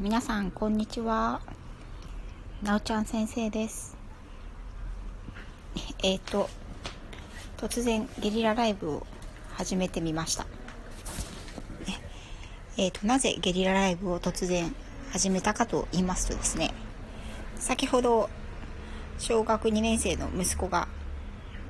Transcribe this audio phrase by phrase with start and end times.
[0.00, 1.42] 皆さんこんにちは。
[2.62, 3.98] なおちゃん先生です。
[6.02, 6.48] えっ、ー、と
[7.58, 9.06] 突然ゲリラライブを
[9.52, 10.46] 始めてみました。
[12.78, 14.74] えっ、ー、となぜゲリラライブを突然
[15.12, 16.72] 始めたかと言いますとですね
[17.56, 18.30] 先ほど
[19.18, 20.88] 小学2年生の息子が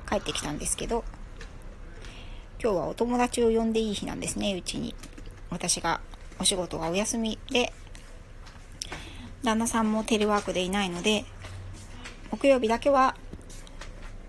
[0.09, 1.03] 帰ってきたんですけど
[2.63, 4.95] 今日はお友達を呼んでいい日なんですねうちに。
[5.49, 5.99] 私が
[6.39, 7.73] お仕事がお休みで
[9.43, 11.25] 旦那さんもテレワークでいないので
[12.31, 13.15] 木曜日だけは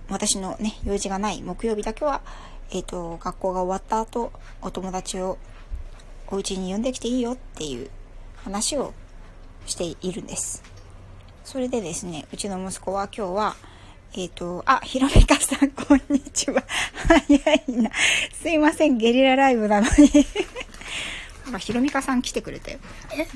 [0.09, 2.23] 私のね用事がない木曜日だけは
[2.71, 5.39] えっ、ー、と学校が終わった後お友達を
[6.29, 7.91] お家に呼んできていいよっていう
[8.37, 8.95] 話を
[9.67, 10.63] しているんです
[11.45, 13.57] それでですねうちの息子は今日は
[14.15, 16.63] えっ、ー、と、あ、ひろみかさん、こんにちは。
[17.09, 17.91] 早いな。
[18.35, 20.07] すいません、ゲリラライブなのに、
[21.59, 22.79] ひろみかさん来てくれたよ。
[23.17, 23.27] え？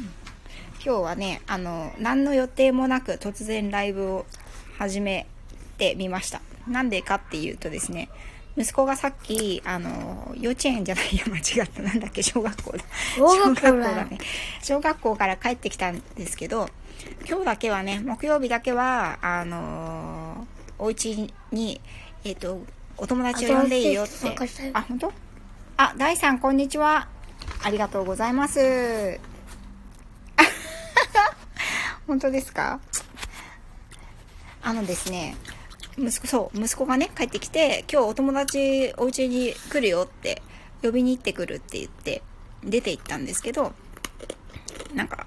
[0.86, 4.24] 今日はね、あの、何の予定もなく突然ライブを
[4.78, 5.26] 始め
[5.78, 6.40] てみました。
[6.68, 8.08] なんでかっていうとですね、
[8.56, 11.82] 息子がさっき、あの、幼稚園じゃないや、間違った。
[11.82, 12.84] なんだっけ、小学校だ。
[13.16, 14.18] 小学校だね。
[14.62, 16.68] 小学校から帰ってきたんですけど、
[17.28, 20.46] 今日だけはね、木曜日だけは、あの
[20.78, 21.80] お家に、
[22.22, 22.62] えっ、ー、と、
[22.96, 24.12] お友達を呼んでいいよって。
[24.72, 25.12] あ、本当？
[25.78, 27.08] あ、大さん、こんにちは。
[27.64, 29.35] ありがとうございます。
[32.06, 32.80] 本当ですか？
[34.62, 35.36] あのですね、
[35.98, 40.42] 息子、そう、息子がね、帰ってきて、今日お友達お家に来るよって、
[40.82, 42.22] 呼びに行ってくるって言って、
[42.64, 43.72] 出て行ったんですけど、
[44.94, 45.26] なんか、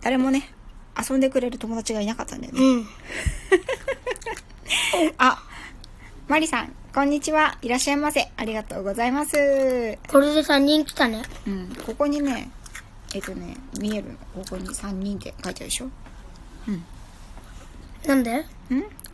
[0.00, 0.50] 誰もね、
[0.98, 2.60] 遊んでくれる友達がいなかったんだよね。
[2.60, 2.88] うん
[5.18, 5.42] あ、
[6.28, 7.58] マリさん、こんにちは。
[7.62, 8.30] いらっしゃいませ。
[8.36, 9.32] ありがとうございます。
[10.08, 11.22] これで3人来たね。
[11.46, 11.76] うん。
[11.86, 12.50] ここにね、
[13.14, 14.14] えっ、とね、見えるの。
[14.42, 15.88] ここに3人って書いてあるでしょ
[16.68, 16.84] うん。
[18.06, 18.36] なんで？
[18.38, 18.44] ん？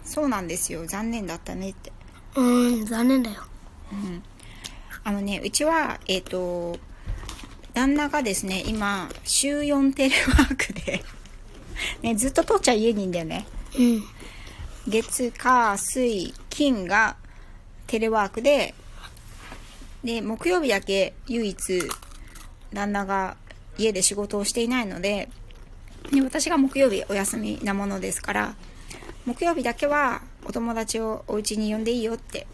[0.04, 0.86] そうなんですよ。
[0.86, 1.92] 残念だったねって。
[2.36, 3.42] うーん、残念だよ。
[3.92, 4.22] うん。
[5.04, 6.78] あのね、うちは、えっ、ー、と、
[7.72, 11.04] 旦那がですね、今、週4テレワークで
[12.02, 13.46] ね、ずっと父ちゃん家にいんだよね。
[13.78, 14.02] うん。
[14.86, 17.16] 月、火、水、金が
[17.86, 18.74] テレワークで、
[20.02, 21.88] で、木曜日だけ唯一、
[22.72, 23.36] 旦那が
[23.78, 25.28] 家で仕事をしていないので、
[26.10, 28.54] で私が木曜日お休みなものですから、
[29.26, 32.46] 木曜日だけはお友達をお家に呼んでいいよって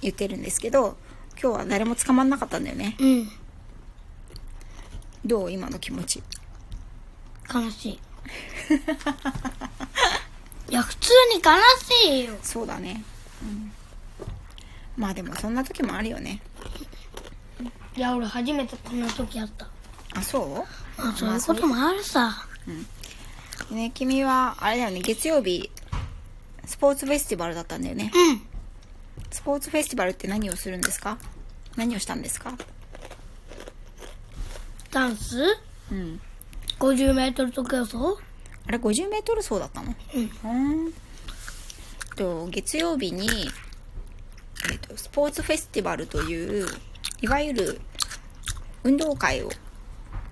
[0.00, 0.96] 言ってるんですけど、
[1.42, 2.96] 今日は誰も捕まんなかったんだよね。
[2.98, 3.28] うん。
[5.24, 5.52] どう？
[5.52, 6.22] 今の気持ち。
[7.52, 7.92] 悲しい。
[10.70, 11.52] いや、普通に悲
[12.14, 12.36] しいよ。
[12.42, 13.02] そうだね。
[13.42, 13.72] うん。
[14.96, 16.40] まあでもそんな時もあるよね。
[17.96, 19.68] いや、俺初めてこんな時あった。
[20.14, 20.64] あ、そ
[20.98, 21.02] う？
[21.02, 22.46] あそういうこともあるさ。
[22.68, 23.76] うん。
[23.76, 25.70] ね、君は、あれだよね、月曜日、
[26.64, 28.10] スポーツフェスティバルだったんだよね。
[28.14, 28.42] うん。
[29.30, 31.18] スポーツフェスティバルって何をするんですか？
[31.76, 32.54] 何をしたんですか？
[34.90, 35.36] ダンス？
[35.90, 36.20] うん。
[36.78, 38.18] 50メートル特予想
[38.66, 39.94] あれ50メートル走だったの？
[40.44, 40.82] うん。
[40.84, 40.92] うん。
[42.16, 43.26] と、月曜日に、
[44.70, 46.68] えっ、ー、と、スポーツフェスティバルという、
[47.22, 47.80] いわゆる
[48.84, 49.50] 運動会を、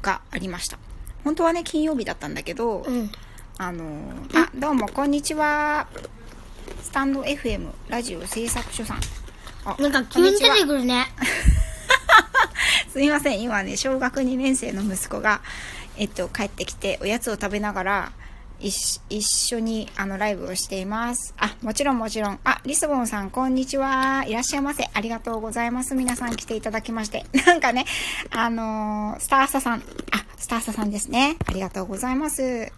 [0.02, 0.78] がありました。
[1.25, 3.10] 本当はね、金曜日だったんだけど、うん、
[3.58, 3.84] あの
[4.34, 5.86] あ、どうも、こんにちは。
[6.82, 9.00] スタンド FM ラジオ制作所さん。
[9.64, 11.06] あ、なんか急に出てくるね。
[12.91, 15.42] すいません、今ね、小学2年生の息子が、
[15.97, 18.12] えっと、帰ってきて、おやつを食べながら、
[18.60, 21.34] 一緒にあのライブをしています。
[21.38, 22.38] あ、もちろんもちろん。
[22.44, 24.25] あ、リスボンさん、こんにちは。
[24.26, 24.84] いらっしゃいませ。
[24.93, 25.94] ありがとうございます。
[25.94, 27.25] 皆さん来ていただきまして。
[27.47, 27.87] なんかね、
[28.31, 29.78] あのー、スターサさん。
[29.78, 29.82] あ、
[30.37, 31.37] スターサさんですね。
[31.47, 32.71] ありがとうございます。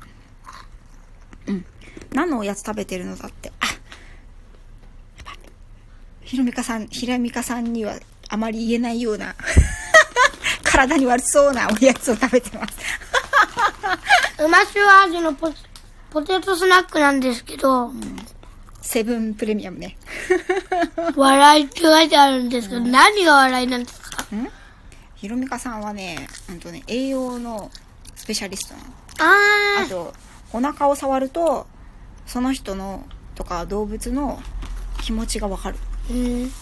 [1.46, 1.64] うん。
[2.12, 3.52] 何のおやつ食べてるのだって。
[3.58, 3.66] あ、
[6.22, 7.96] ひろみかさん、ひろみかさんには
[8.28, 9.34] あまり言えないような
[10.62, 12.76] 体に悪そうなおやつを食べてます。
[14.44, 15.71] うま塩味のポス
[16.12, 18.16] ポテトスナックなんですけど、うん、
[18.82, 19.96] セブンプレミアムね。
[21.16, 24.22] 笑いって書いてあるんですけど、うん、何が笑いなんですか？
[24.36, 24.48] ん？
[25.16, 27.70] ひろみかさんはね、ほんとね、栄養の
[28.14, 28.86] スペシャリストなの。
[29.80, 30.12] ああと、
[30.52, 31.66] お腹を触ると、
[32.26, 34.42] その人の、とか動物の
[35.00, 35.78] 気持ちがわかる。
[36.10, 36.52] うん。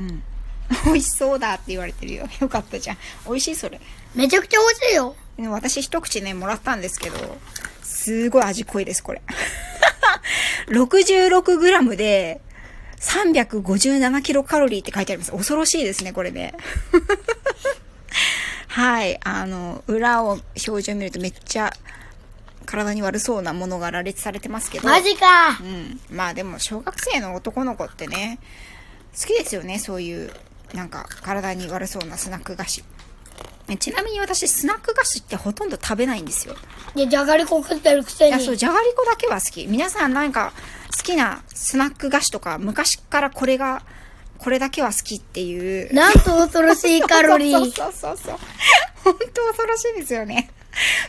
[0.00, 0.22] うん。
[0.86, 2.28] 美味しそうだって言われてるよ。
[2.40, 2.96] よかったじゃん。
[3.26, 3.80] 美味しいそれ。
[4.14, 5.16] めちゃくちゃ美味しいよ。
[5.50, 7.38] 私一口ね、もらったんですけど、
[8.00, 9.20] すごい味濃いです、これ。
[10.68, 12.40] 66g で
[12.98, 15.32] 357キロカロリーって書いてあります。
[15.32, 16.54] 恐ろしいですね、これね。
[18.68, 19.20] はい。
[19.22, 21.74] あの、裏を表示を見るとめっちゃ
[22.64, 24.88] 体に悪そうなものが羅列されてますけど。
[24.88, 26.00] マジかうん。
[26.10, 28.38] まあでも、小学生の男の子ってね、
[29.14, 30.32] 好きですよね、そういう、
[30.72, 32.82] なんか、体に悪そうなスナック菓子。
[33.68, 36.54] えちなみに私、スナック菓子ってほとんど食べないんですよ。
[36.94, 38.56] いや、じゃがりこ食ってるくせいや、そう、に。
[38.56, 39.66] じゃがりこだけは好き。
[39.66, 40.52] 皆さんなんか、
[40.96, 43.82] 好きなスナック菓子とか、昔からこれが、
[44.38, 45.94] これだけは好きっていう。
[45.94, 47.58] なんと恐ろしいカロリー。
[47.60, 48.38] そうそうそうそう。
[49.04, 50.50] 本当恐ろしいですよね。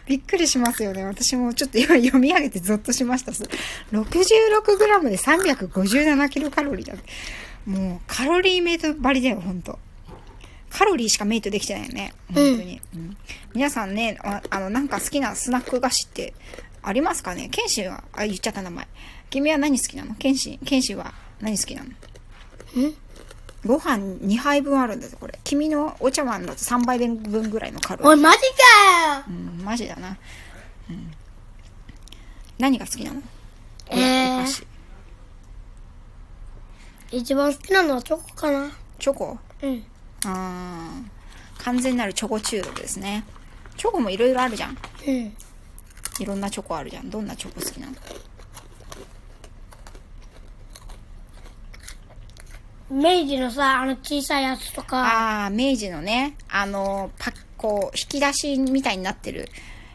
[0.06, 1.04] びっくりしますよね。
[1.06, 3.32] 私もちょっと今読み上げてゾッとしました。
[3.32, 7.04] 66g で357キロカロリーだって。
[7.66, 9.78] もうカロリーメイトばりだよ、本当
[10.72, 12.14] カロリーしかメイトできてないよね。
[12.34, 12.82] 本当に。
[12.96, 13.18] うん
[13.54, 16.34] 皆さんねあ、あの、なんか好きなスナック菓子って
[16.82, 17.50] ありますかね？
[17.50, 18.88] ケンシンは、あ、言っちゃった名前。
[19.30, 20.16] 君は何好きなの？
[20.16, 21.90] ケンシン、ケンシンは何好きなの？
[23.66, 25.38] ご飯2杯分あるんだぞ、これ。
[25.44, 28.08] 君のお茶碗だと3杯分ぐらいのカロリー。
[28.10, 28.46] おい、マジか
[29.20, 30.18] ようん、マジだな。
[30.90, 31.12] うん。
[32.58, 33.22] 何が好きなの？
[33.90, 34.68] えーお菓子
[37.12, 38.72] 一番好きなのはチョコかな。
[38.98, 39.38] チョコ？
[39.62, 39.84] うん。
[40.26, 43.24] あー完全なるチョコ中毒ですね。
[43.78, 44.78] チョコもいろいろあるじゃん。
[45.08, 45.34] うん。
[46.20, 47.10] いろんなチョコあるじゃん。
[47.10, 47.94] どんなチョコ好きなの？
[52.90, 54.98] 明治のさ、あの小さいやつとか。
[54.98, 59.48] ああ、明治のね、あの、パッ、こう、引き出しみたいになってる。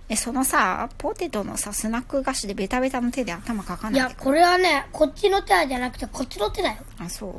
[0.09, 6.77] え、そのさ、ポテトのさ、スナック菓子でベタベタの手で頭かかんいや、ないでこれはね、こっちの手じゃなくて、こっちの手だよ。
[6.99, 7.33] あ、そう。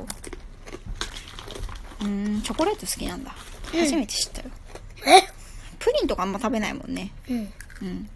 [2.00, 3.34] うーん、チョコレート好きなんだ。
[3.74, 4.50] うん初めて知ったよ。
[5.06, 5.22] え？
[5.78, 7.12] プリンとかあんま食べないもんね。
[7.28, 7.52] うん。
[7.82, 8.10] うん。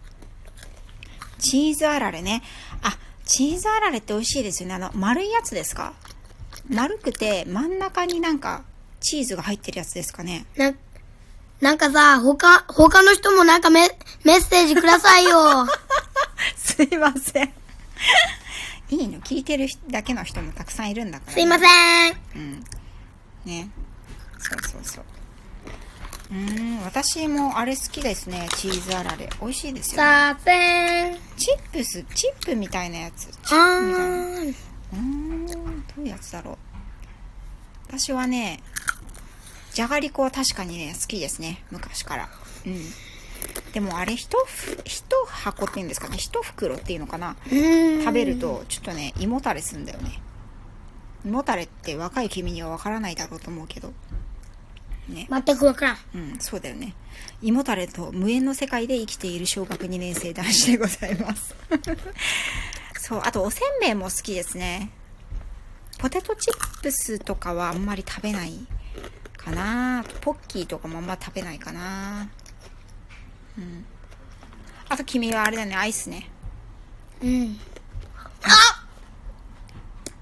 [1.38, 2.42] チーズあられね。
[2.82, 4.74] あ、チーズあられって美味しいですよね。
[4.74, 5.92] あの、丸いやつですか？
[6.70, 8.62] 丸くて、真ん中になんか、
[9.00, 10.46] チーズが入ってるやつですかね。
[10.56, 10.72] な、
[11.60, 13.88] なんかさ、他、他の人もなんかメ
[14.24, 15.66] メッセージくださいよ。
[16.56, 17.52] すいません。
[18.90, 19.20] いいの？
[19.20, 21.66] 聞いてるだけの人もたくさんいるんだから、すいませ
[22.10, 22.16] ん。
[22.36, 22.64] うん。
[23.44, 23.70] ね。
[24.38, 25.04] そうそうそう。
[26.30, 28.48] うーん、私もあれ好きですね。
[28.56, 29.28] チーズあられ。
[29.40, 30.36] 美味しいですよ、ね。
[31.36, 33.26] チップス、チップみたいなやつ。
[33.26, 34.16] チップみたいな。
[34.46, 35.58] うーん、ど
[35.98, 36.56] ういうやつだろう。
[37.88, 38.60] 私はね、
[39.74, 41.62] じゃがりこは確かにね、好きですね。
[41.70, 42.28] 昔から。
[42.66, 42.80] うん。
[43.72, 46.16] でもあれ、一ふ、一箱っていうんですかね。
[46.16, 47.36] 一袋っていうのかな。
[47.50, 48.00] うん。
[48.00, 50.20] 食べると、ちょっとね、胃もたれすんだよね。
[51.24, 53.92] 胃もたれって若い君にはわからないだろうと思うけど。
[55.08, 55.28] ね。
[55.30, 55.96] 全くわからん。
[56.14, 56.94] うん、そうだよね。
[57.40, 61.54] 胃もたれと無縁の世界で生きている小学2年生男子でございます。
[62.98, 64.90] そう、あとおせんべいも好きですね。
[65.98, 68.66] ポテトチップスとかはあんまり食べない
[69.36, 70.04] かな。
[70.20, 72.28] ポッキーとかもあんま食べないかな。
[73.58, 73.84] うん。
[74.88, 76.28] あと君はあれだね、アイスね。
[77.22, 77.60] うん。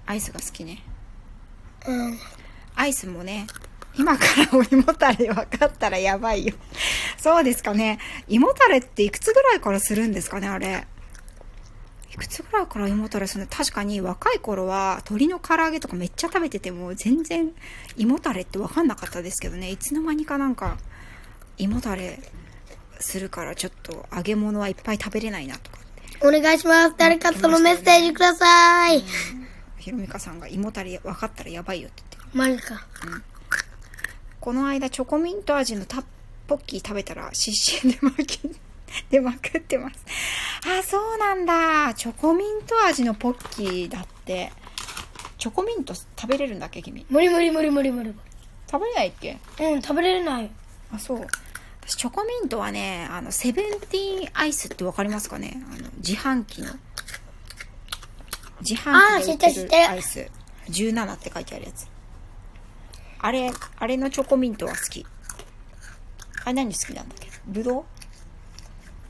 [0.06, 0.82] アイスが好きね。
[1.86, 2.18] うん。
[2.74, 3.46] アイスもね、
[3.98, 6.54] 今からお胃もたれ分かったらやばいよ。
[7.18, 7.98] そうですかね。
[8.28, 10.86] 胃もたれっていくつぐらいからするんですかね、あれ。
[12.12, 17.52] いくつぐらいから胃もたれするの確かに若い頃は鶏の唐揚げとかめっちゃ食べてても全然
[17.96, 19.70] 胃もたれって分かんなかったですけどね。
[19.70, 20.78] いつの間にかなんか
[21.56, 22.18] 胃もたれ
[22.98, 25.78] するからちょっと揚げ物はいっぱい食べれないなとか。
[26.22, 26.94] お願いします。
[26.98, 29.02] 誰かそのメッセージください。
[29.90, 32.38] ひろみかさんが胃もたれ分かったらやばいよって言って。
[32.38, 32.86] マジか。
[34.40, 36.04] この間チョコミント味のタッ
[36.46, 38.50] ポッキー食べたら失神で巻き、
[39.10, 39.96] でまくってます。
[40.66, 41.92] あ、そうなんだ。
[41.94, 44.52] チョコミント味のポッキーだって。
[45.38, 47.04] チョコミント食べれるんだっけ君？
[47.08, 48.14] 無理無理無理無理無理。
[48.70, 49.38] 食べれないっけ？
[49.60, 50.50] うん、食べれない。
[50.92, 51.26] あ、そう。
[51.82, 55.62] 私、チョコミントはね、あの、セブンティーンアイスってわかりますかね？
[55.72, 56.72] あの、自販機の。
[58.60, 60.30] 自販機で売ってるアイス。
[60.68, 61.86] 17って書いてあるやつ。
[63.18, 65.04] あれ、あれのチョコミントは好き。
[66.44, 67.28] あれ何好きなんだっけ？
[67.46, 67.84] ぶどう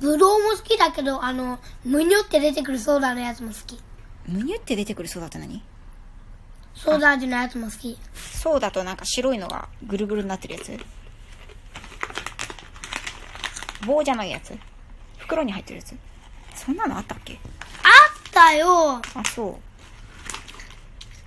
[0.00, 3.78] ぶどうも好きだけど、あの、むにょって出てくるソーダのやつも好き。
[4.26, 5.62] むにゅって出てくるソーダって何？
[6.74, 7.98] ソーダ味のやつも好き。
[8.14, 10.78] ソーダとなんか白いのがぐるぐるになってるやつ？
[13.86, 14.56] 棒じゃないやつ？
[15.18, 15.94] 袋に入ってるやつ？
[16.54, 17.38] そんなのあったっけ？
[18.40, 19.02] たよあ、
[19.34, 19.56] そう。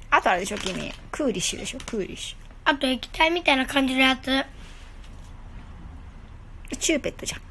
[0.10, 0.91] あとあれでしょ、君。
[1.12, 4.29] クーリッシュでしょ、クーリッシあと液体みたいな感じのやつ。
[4.32, 4.46] ュ。
[6.79, 7.41] チューペットじゃん。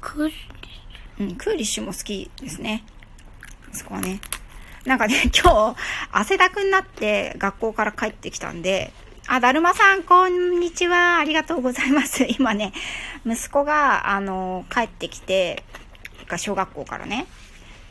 [0.00, 0.30] く
[1.20, 2.84] うん、クーリッシュも好きですね。
[3.72, 4.20] そこはね。
[4.84, 5.76] なんかね、 今日、
[6.10, 8.92] 汗だくになって学校から帰ってきたんで、
[9.26, 11.18] あ、だるまさん、こんにちは。
[11.18, 12.26] ありがとうございます。
[12.28, 12.72] 今ね、
[13.24, 15.62] 息子が、あの、帰ってきて、
[16.26, 17.26] が小学校からね、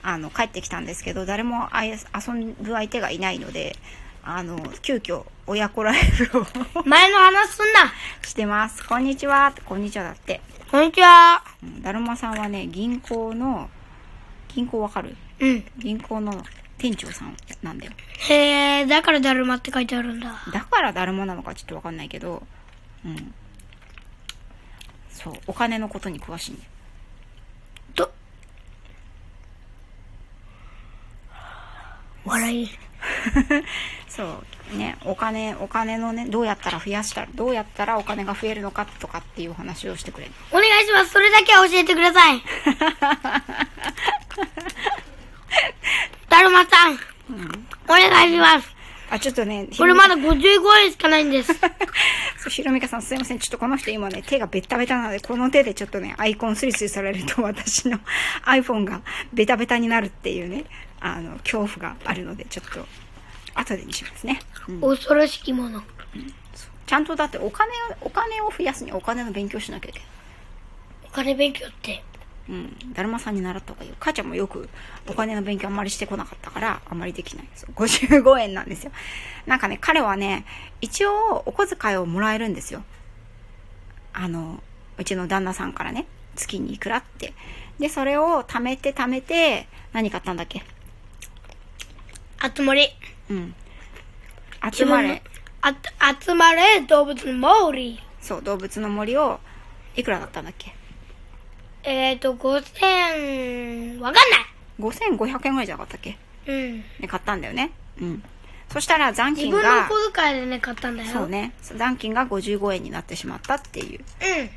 [0.04, 1.98] あの、帰ってきたんですけど、誰もあい遊
[2.62, 3.76] ぶ相手がいないので、
[4.24, 6.46] あの、急遽、親子ライブを
[6.86, 7.92] 前の話すんな。
[8.24, 8.86] してます。
[8.86, 9.54] こんにちは。
[9.66, 10.42] こんにちはだって。
[10.72, 11.44] こんにちは。
[11.62, 13.70] うんだるまさんはね、銀行の、
[14.50, 15.16] 銀行わかる？
[15.40, 15.66] うん。
[15.78, 16.44] 銀行の
[16.78, 17.92] 店長さんなんだよ。
[18.30, 20.34] へえ、だからだるまって書いてあるんだ。
[20.52, 22.44] だからだるまなのかちょっとわかんないけど、
[23.06, 23.34] うん。
[25.10, 26.70] そう、お金のことに詳しいんだよ。
[27.96, 28.14] と。
[32.26, 32.70] 笑い。
[34.08, 40.34] そう、ね、お金、お金のね、どうやったら増やしたら、どうやったらお金が増えるのかとかっていう話をしてくれる。
[40.52, 41.12] お願いします。
[41.12, 42.42] それだけは教えてください。
[46.30, 47.00] だるまさん。
[47.86, 48.74] お願いします。
[49.10, 50.34] あ、ちょっとね、これまだ55
[50.86, 51.54] 円しかないんです。
[52.50, 53.40] ひろみかさんすいません。
[53.40, 58.00] ちょっとこの人今ね、手がベタベタなので、この手でちょっとね、アイコンスリスリされると私の
[58.46, 59.02] iPhone が
[59.32, 60.66] ベタベタになるっていうね、
[61.04, 62.88] あの、恐怖があるので、ちょっと、
[63.56, 64.40] 後でにしますね。
[64.68, 65.84] うん恐ろしきもの。
[66.86, 70.08] ちゃんとだってお金を、お金を増やすにはお金の勉強しなきゃいけない。
[71.06, 72.04] お金勉強って。
[72.50, 72.94] うん。
[72.94, 73.96] だるまさんに習った方がいいよ。
[74.00, 74.70] 母ちゃんもよく
[75.08, 77.48] お金の勉強あんまりしてこなかったから、あんまりできない。
[77.56, 78.92] そう55円なんですよ。
[79.46, 80.46] なんかね、彼はね、
[80.82, 82.84] 一応お小遣いをもらえるんですよ。
[84.14, 84.62] あの、
[84.98, 86.06] うちの旦那さんからね、
[86.36, 87.34] 月にいくらって。
[87.80, 90.64] で、それを貯めて貯めて、何買ったんだっけ？
[92.56, 92.88] 集まり。
[93.30, 93.56] うん。
[94.72, 95.22] 集まれ。
[95.62, 95.76] あ、
[96.20, 98.00] 集まれ動物の森。
[98.22, 99.40] そう、動物の森を、
[99.96, 100.76] いくらだったんだっけ？
[101.84, 104.46] えーと、5000、わかんない。
[104.80, 106.18] ?5500 円ぐらいじゃなかったっけ？
[106.48, 106.84] うん。
[107.00, 107.72] で、買ったんだよね。
[108.02, 108.24] うん。
[108.70, 111.10] そしたら残自金が、分の小遣いでね、買ったんだよ。
[111.10, 114.50] そうね、残金が55円になってしまったっていううん。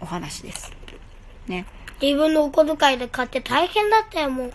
[0.00, 0.70] お話です。
[1.46, 1.64] ね。
[2.00, 4.52] 自分のお小遣いで買って大変だったよ、もう。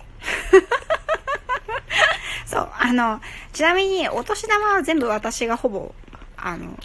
[2.48, 3.20] そう、あの、
[3.52, 5.94] ちなみにお年玉は全部私がほぼ、
[6.38, 6.80] あの、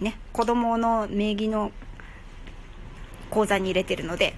[0.00, 1.70] ね、子供の名義の
[3.30, 4.34] 口座に入れてるので、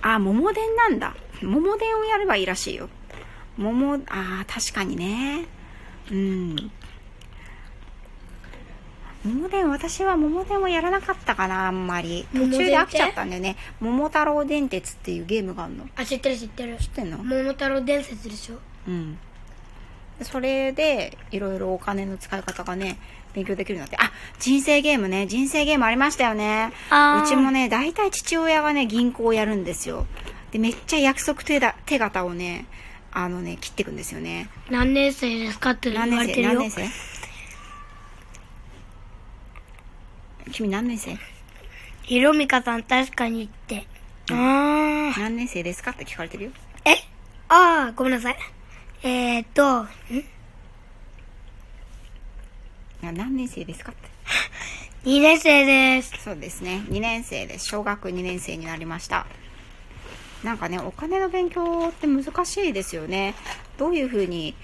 [0.00, 1.16] あ、桃電なんだ。
[1.42, 2.88] 桃電をやればいいらしいよ。
[3.56, 3.98] 桃、あ
[4.42, 5.46] あ確かにね。
[6.10, 6.70] うん。
[9.24, 12.26] 桃電、私は桃電をやらなかったかな、あんまり。
[12.32, 13.56] 途中で飽きちゃったんだよね。
[13.80, 15.88] 桃太郎電鉄っていうゲームがあるの。
[15.94, 16.76] あ、知ってる知ってる。
[16.78, 17.18] 知ってんの？
[17.18, 18.56] 桃太郎伝説でしょ。
[18.88, 19.18] うん。
[20.18, 22.98] でそれで、いろいろお金の使い方がね、
[23.32, 24.04] 勉強できるようになって。
[24.04, 25.26] あ、人生ゲームね。
[25.28, 26.72] 人生ゲームありましたよね。
[26.90, 30.06] うちもね、大体父親がね、銀行をやるんですよ。
[30.50, 32.66] で、めっちゃ約束手だ手形をね、
[33.12, 34.50] あのね、切っていくんですよね。
[34.68, 36.54] 何年生ですかって言わ何年生れてるよ。
[36.54, 37.11] 何年生？
[40.50, 41.16] 君何年生？
[42.02, 43.86] ひろみかさん確かに言って。
[44.30, 45.20] あー。
[45.20, 46.50] 何年生ですかって聞かれてるよ。
[46.84, 46.96] え？
[47.48, 48.36] あー、ごめんなさい。
[49.04, 49.88] えーっと、ん？
[53.02, 54.08] な何年生ですかって。
[55.08, 56.12] 2年生です。
[56.22, 56.84] そうですね。
[56.88, 57.66] 2年生です。
[57.66, 59.26] 小学2年生になりました。
[60.44, 63.34] なんかね、お金の勉強って難しいですよね。
[63.78, 64.54] どういうふうに、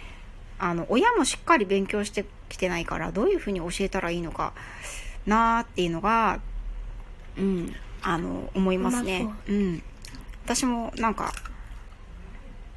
[0.58, 4.52] あの、親もしっかり勉強してきてないから、どういうふうに教えたらいいのか
[5.28, 6.40] なーっていうのが、
[7.36, 9.36] うん、あの、思いますねまあ。
[9.48, 9.82] うん。
[10.44, 11.32] 私もなんか、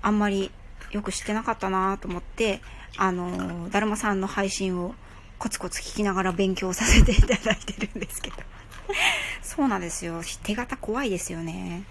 [0.01, 0.51] あんまり
[0.91, 2.61] よく知ってなかったなと思って、
[2.97, 4.93] あの、だるまさんの配信を
[5.39, 8.37] コツコツ聞きながら勉強させていただいてるんですけど。
[9.41, 10.21] そうなんですよ。
[10.43, 11.83] 手形怖いですよね。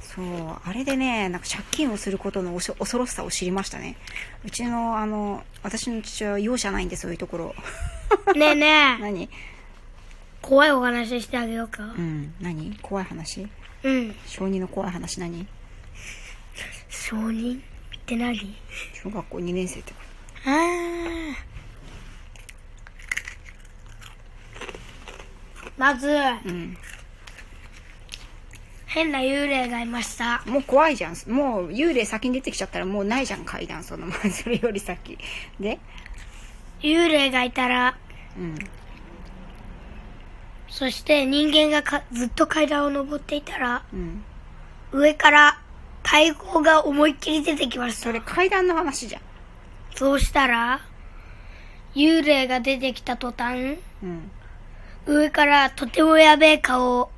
[0.00, 0.24] そう。
[0.64, 3.96] あれでね、なんか借金をすることのおし恐ろしさを知りましたね。
[4.44, 7.54] うちの、あの、私の父親は容赦ないんで、そういうところ。
[8.34, 9.30] ねえねえ、 何？
[10.42, 11.86] 怖いお話してあげようかう。
[12.00, 12.34] ん。
[12.40, 12.76] 何？
[12.82, 13.48] 怖い話？
[13.84, 14.14] うん。
[14.26, 15.46] 小児の怖い話何？
[16.90, 17.60] 承認っ
[18.04, 18.54] て何？
[18.92, 19.98] 小学校2年生ってこ
[20.44, 21.34] あー。
[25.78, 26.76] まず、とうん。
[28.86, 30.42] 変な幽霊がいました。
[30.44, 31.14] もう怖いじゃん。
[31.28, 33.82] もう幽霊先に出てきちゃったらもうないじゃん、階段。
[33.82, 35.16] その前、それより先。
[35.58, 35.78] で？
[36.80, 37.96] 幽霊がいたら、
[38.36, 38.58] うん。
[40.72, 44.24] そして人間がかずっと階段を登っていたら、うん。
[44.90, 45.60] 上から
[46.02, 48.04] 大砲が思いっきり出てきました。
[48.04, 49.22] それ階段の話じゃん。
[49.94, 50.80] そうしたら、
[51.94, 54.30] 幽霊が出てきた途端、うん。
[55.04, 57.10] 上からとてもやべえ顔を、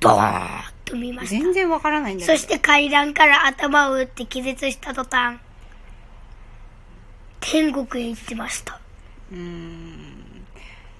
[0.00, 1.42] ドーンと見ました。
[1.42, 2.26] 全然わからないんだ。
[2.26, 5.38] そして階段から頭を打って気絶した途端、
[7.40, 8.78] 天国へ行ってました。
[9.32, 10.46] うーん、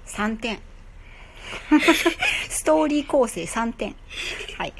[0.07, 0.59] 3点。
[2.49, 3.95] ストーリー構成3点。
[4.57, 4.73] はい。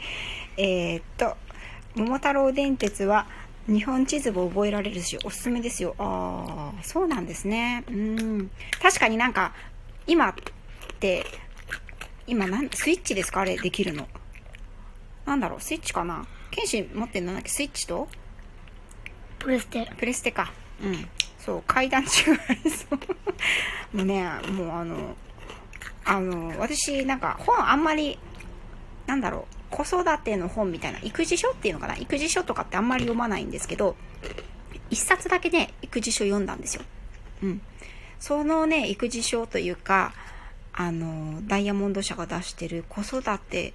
[0.58, 1.38] えー、っと、
[1.96, 3.28] 桃太郎電鉄は
[3.68, 5.96] 日本地図を覚えられるし、おすすめですよ。
[5.98, 7.84] ああ、そうなんですね。
[7.90, 8.52] うん。
[8.82, 9.54] 確かになんか、
[10.08, 10.36] 今っ
[11.00, 11.26] て、
[12.28, 13.42] 今なん、スイッチですか？
[13.42, 14.08] あれできるの。
[15.26, 16.26] なんだろう、スイッチかな？
[16.50, 17.50] 剣士持ってんのだっけ？
[17.50, 18.08] スイッチと？
[19.40, 19.92] プレステ。
[19.98, 20.52] プレステか。
[20.82, 21.10] うん。
[21.40, 22.10] そう、階段違い
[22.70, 23.98] そう。
[23.98, 25.16] もうね、もうあの、
[26.06, 28.20] あの、私、なんか本あんまり、
[29.08, 33.96] なんだろう、子育ての本みたいな、育児書っていうのかな育児書とかってあんまり読まないんですけど、
[34.90, 36.84] 一冊だけね、育児書読んだんですよ。
[37.44, 37.62] うん。
[38.20, 40.14] そのね、育児書というか、
[40.74, 43.74] あの、ダイヤモンド社が出してる子育て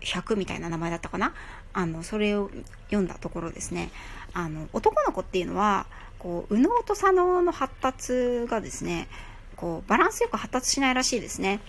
[0.00, 1.34] 100みたいな名前だったかな
[1.72, 2.50] あの、それを
[2.86, 3.90] 読んだところですね。
[4.32, 5.86] あの、男の子っていうのは、
[6.18, 9.08] こう、右脳と左脳の発達がですね、
[9.56, 11.60] こう、バランスよく発達しないらしいですね。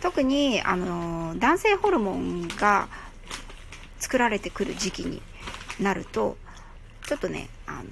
[0.00, 2.88] 特に、あの、男性ホルモンが
[3.98, 5.22] 作られてくる時期に
[5.80, 6.36] なると、
[7.06, 7.84] ちょっとね、あの、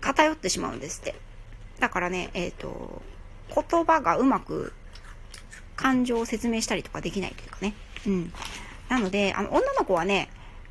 [0.00, 1.14] 偏ってしまうんですって。
[1.80, 3.02] だからね、えっ、と、
[3.54, 4.72] 言葉がうまく
[5.76, 7.74] 感情を説明したりとかできないというかね。
[8.06, 8.32] うん。
[8.88, 10.28] なので、あの、女の子はね、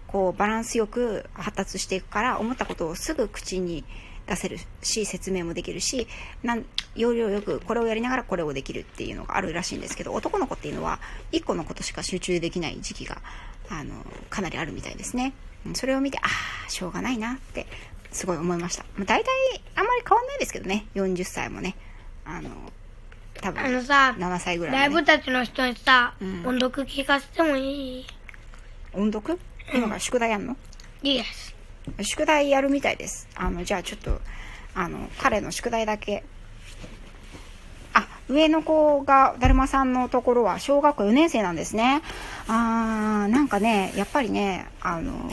[0.08, 3.84] こう、バランスよく発達していくから、思ったことをすぐ口に
[4.28, 6.08] 出せるし、説明もできるし、
[6.44, 6.66] なん、
[6.96, 11.00] 要領よくこれをやりながらこれをできるっていうのがあるらしいんですけど、男の子っていうのは、
[11.32, 13.22] 一個のことしか集中できない時期が、
[13.70, 15.34] あの、かなりあるみたいですね。
[15.66, 16.22] うんそれを見て、あ
[16.68, 17.66] あ、しょうがないなって、
[18.12, 18.86] すごい思いました。
[18.96, 19.30] まあ、大体、
[19.76, 21.76] あんまり変わんないですけどね、40歳もね。
[22.26, 22.50] あの、
[23.42, 28.06] 多分、あのさ、7歳ぐらいライブたちの人にさ、うん音読聞かせてもいい？
[28.94, 29.40] 音読？
[29.74, 30.56] 今から宿題やんの？
[31.02, 31.53] いいです。
[32.02, 33.28] 宿題やるみたいです。
[33.36, 34.20] あの、じゃあちょっと、
[34.76, 36.24] あの、彼の宿題だけ。
[37.94, 42.02] あ、上の子が、だるまさんのところは小学校4年生なんですね。
[42.48, 45.30] あー、なんかね、やっぱりね、あの、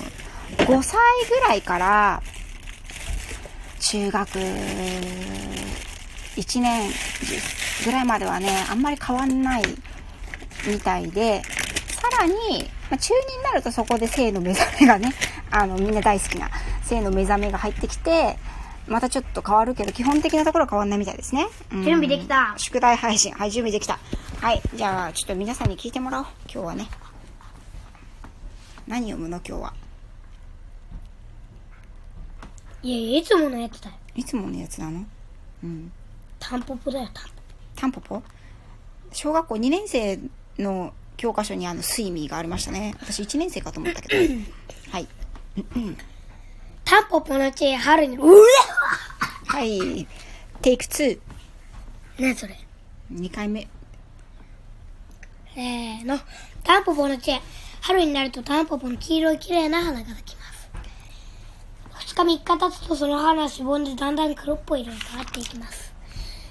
[0.59, 0.99] 5歳
[1.29, 2.23] ぐらいから、
[3.81, 4.39] 中学
[6.37, 6.91] 1年
[7.85, 9.63] ぐらいまではね、あんまり変わんない
[10.67, 11.43] みたいで、
[11.89, 15.13] さらに、まあ、中2になるとそこで性の目覚めがね、
[15.51, 16.51] あの、みんな大好きな
[16.83, 18.37] 性の目覚めが入ってきて、
[18.89, 21.47] またちょっと変わるけど、基本的なところは変わんないみたいですね。
[21.73, 23.33] うん準備できた宿題配信。
[23.33, 23.99] はい、準備できた。
[24.41, 26.27] はい、じゃあ、ちょっと皆さんに聞いてもらおう。
[26.53, 26.89] 今日はね。
[28.89, 29.75] 何読むの今日は？
[32.83, 33.97] いやいや、いつものやつだよ。
[34.17, 35.05] いつものやつなの？
[35.63, 35.93] うん。
[36.41, 37.31] タンポポだよ、タンポ
[37.77, 38.23] タンポポ？
[39.13, 40.19] 小学校2年生
[40.59, 42.95] の教科書にあの、スイミーがありましたね。
[42.99, 44.35] 私1年生かと思ったけど。
[44.91, 45.07] はい。
[45.55, 45.63] ポ。
[46.83, 48.39] タンポポの地、春に、うわ
[49.49, 50.09] はい。
[50.63, 51.21] テイク2。
[52.21, 52.57] 何それ
[53.13, 53.69] ？2回目。
[55.55, 56.19] せーの。
[56.65, 57.39] タンポポの地、
[57.83, 60.71] 春になるとタンポポの黄色い綺麗な花が咲きます。
[61.99, 65.90] 二日三日経つとその花はしぼんでだんだん黒っぽい色に変わっていきます。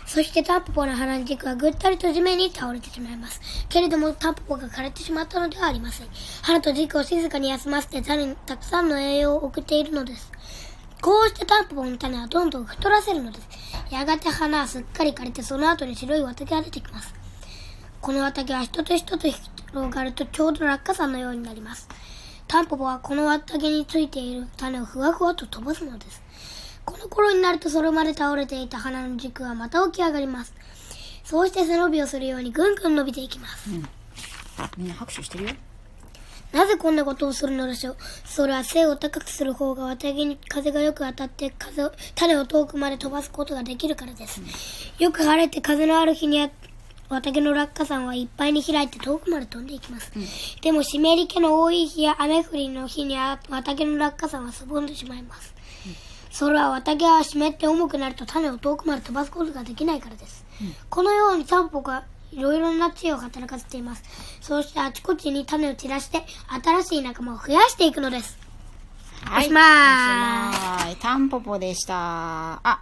[0.10, 3.40] そしてタンポポの花の軸はぐったりと地面に倒れてしまいます。
[3.70, 6.08] けれどもタンポポが枯れてしまったのではありません。
[6.42, 10.32] 花と軸を静かに休ませて種にたくさんの栄養を送っているのです。
[11.00, 13.48] こうしてタンポポの種はどんどん太らせるのです。
[13.92, 17.14] やがて花はすっかり枯れてその後に白い綿毛が出てきます。
[18.02, 21.88] この綿毛は一つ一つ広がるとちょうど落下傘のようになります。
[22.48, 26.24] タンポポはこの綿毛についている種をふわふわと飛ばすのです。
[26.92, 30.54] この頃になるとそれまで倒れていた花の軸はまた起き上がります。
[31.24, 33.70] そうして背伸びをするようにぐんぐん伸びていきます。
[34.78, 35.52] みんな拍手してるよ。
[36.52, 37.98] なぜこんなことをするのでしょう？
[38.26, 44.42] それは背を高くする方が綿毛に風がよく当たって風を種を遠くまで飛ばすことができるからです。
[44.98, 46.50] よく晴れて風のある日には
[47.10, 50.12] 綿毛の落下傘はいっぱいに開いて遠くまで飛んでいきます。
[50.62, 55.54] でも湿り気の多い日や雨降りの日には綿毛の落下傘はすぼんでしまいます。
[56.30, 60.46] それは綿毛が湿って重くなると種を遠くまで飛ばすことができないからです。
[60.90, 64.04] このようにタンポがいろいろな知恵を働かせています。
[64.42, 66.24] そうしてあちこちに種を散らして
[66.64, 68.38] 新しい仲間を増やしていくのです。
[69.24, 69.46] はい。
[69.46, 72.60] おしまーいタンポポでした。
[72.64, 72.82] あ、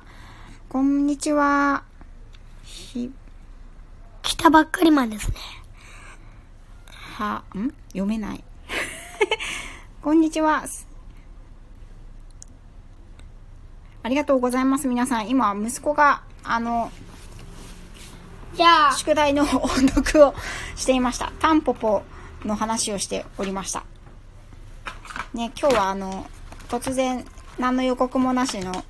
[0.70, 1.84] こんにちは。
[2.64, 3.12] ひ、
[4.22, 5.38] 来たばっかりマンですね。
[7.18, 7.74] は、ん？
[7.88, 8.44] 読めない。
[10.04, 10.66] こんにちは。
[14.08, 15.28] ありがとうございます、皆さん。
[15.28, 16.94] 今、息子が、あの、
[18.54, 20.34] じゃあ、宿題の音読を
[20.78, 21.34] していました。
[21.40, 22.04] タンポポ
[22.46, 23.84] の話をしておりました。
[25.34, 26.26] ね、今日はあの、
[26.70, 27.26] 突然、
[27.60, 28.86] 何の予告もなしの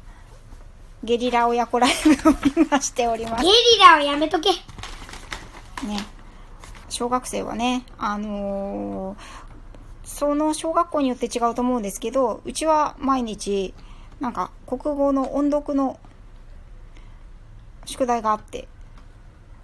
[1.04, 1.92] ゲリラ親子ライ
[2.24, 3.50] ブを今しておりますゲ。
[3.50, 4.52] リラはやめとけ。
[4.52, 4.58] ね。
[6.90, 9.48] 小学生はね、あのー
[10.08, 13.74] その小学校によって違うと思うんですけど、うちは毎日、
[14.20, 16.00] なんか国語の音読の
[17.86, 18.68] 宿題があって、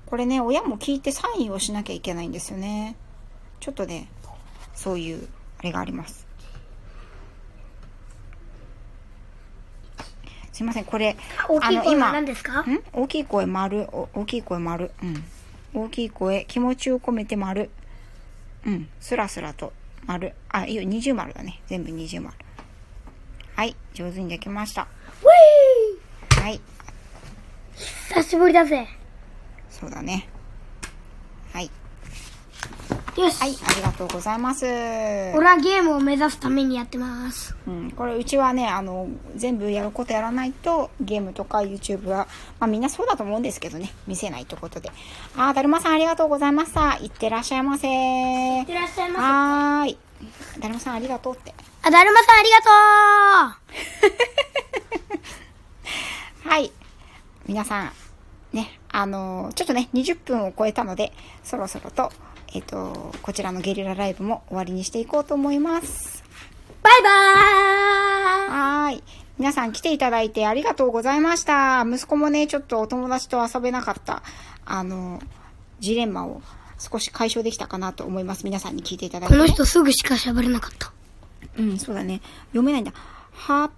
[0.06, 2.96] これね、親も聞いてサインをしなきゃいけないんですよね。
[3.60, 4.08] ちょっとね、
[4.76, 5.28] そういう、
[5.60, 6.28] あれがあります。
[10.52, 11.18] すいません、これ、
[11.50, 12.12] 大きい声は今
[12.94, 13.90] 大きい声丸。
[13.92, 14.92] お大きい声丸。
[15.02, 15.24] うん。
[15.74, 17.72] 大きい声、気持ちを込めて丸。
[18.66, 18.88] うん。
[19.00, 19.74] スラスラと
[20.06, 20.34] 丸。
[20.50, 21.60] あ、いいよ、二重丸だね。
[21.66, 22.36] 全部二重丸。
[23.56, 23.76] はい。
[23.94, 24.88] 上手にできました。
[25.22, 26.56] ウはい。
[26.56, 26.62] ィー
[28.16, 28.88] 久しぶりだぜ。
[29.70, 30.28] そうだね。
[31.54, 31.70] はい。
[33.16, 33.40] よし。
[33.40, 33.52] はい。
[33.52, 34.66] ありがとうございます。
[34.66, 37.56] 俺はゲームを目指すためにやってます。
[37.68, 42.28] うん、これうちはねあの全部やることやらないとゲームとか YouTube は、
[42.60, 44.92] まあ、みんなそうだと思うんですけどね見せないということで
[45.38, 49.22] あーだるまさんありがとうございましたいってらっしゃいませいってらっしゃいませ。
[49.22, 49.98] はーい
[50.60, 52.62] だるまさんありがとうってあ、だるまさんありが
[56.44, 56.72] とはい
[57.46, 57.92] 皆さん
[58.54, 61.12] ねあのちょっとね20分を超えたので
[61.44, 62.12] そろそろと
[62.56, 67.12] えっ、とこちらのゲリラライブも終わりにしていこうと思いますうバイバー
[68.48, 69.04] イはーい。
[69.40, 71.84] 皆さん来ていただいてありがとうございました。
[71.88, 74.22] 息子もね、ちょっとお友達と遊べなかった、
[74.66, 75.20] あの、
[75.80, 76.42] ジレンマを
[76.78, 78.46] 少し解消できたかなと思います。
[78.46, 79.42] 皆さんに聞いていただいて、ね。
[79.42, 80.94] この人すぐしか喋れなかった。
[81.58, 82.22] うん、そうだね。
[82.48, 82.94] 読めないんだ。
[83.32, 83.70] は、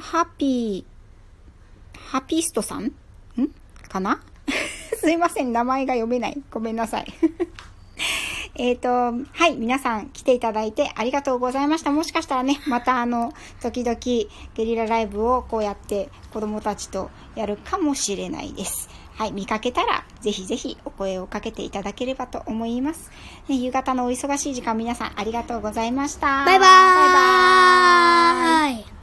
[0.00, 2.84] ハピー、ハピストさん？
[2.86, 2.92] ん？
[3.88, 4.20] かな？
[4.96, 5.52] すいません。
[5.52, 6.42] 名前が読めない。
[6.50, 7.06] ごめんなさい。
[8.56, 9.12] えっと、は
[9.48, 11.90] い、皆さん来ていただいてありがとうございました。
[11.90, 14.28] もしかしたらね、またあの、時々ゲ
[14.64, 18.88] リラライブをこうやって子供たちとやるかもしれないです。
[19.16, 23.10] はい、見かけたらぜひぜひお声をかけていただければと思います。
[23.48, 26.44] ね、夕方のお忙しい時間皆さんありがとうございました。
[26.44, 27.06] バイバーイバ
[28.70, 28.93] イバーイ